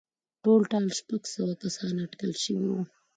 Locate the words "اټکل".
2.05-2.31